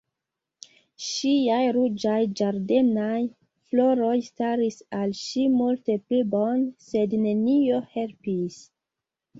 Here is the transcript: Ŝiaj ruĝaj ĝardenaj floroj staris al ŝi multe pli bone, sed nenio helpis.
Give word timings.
Ŝiaj 1.07 1.59
ruĝaj 1.75 2.15
ĝardenaj 2.39 3.13
floroj 3.67 4.17
staris 4.31 4.79
al 5.03 5.15
ŝi 5.21 5.47
multe 5.61 6.01
pli 6.09 6.25
bone, 6.35 6.69
sed 6.91 7.17
nenio 7.29 7.85
helpis. 7.95 8.61